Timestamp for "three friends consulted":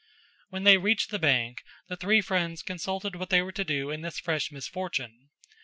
1.95-3.15